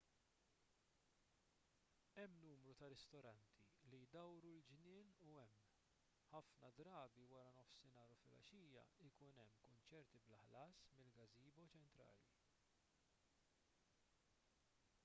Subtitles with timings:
[2.15, 3.55] hemm numru ta' ristoranti
[3.91, 5.77] li jdawru l-ġnien u hemm
[6.31, 12.29] ħafna drabi wara nofsinhar u flgħaxija ikun hemm kunċerti bla ħlas mill-gazebo ċentrali